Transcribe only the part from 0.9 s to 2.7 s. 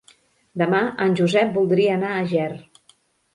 en Josep voldria anar a Ger.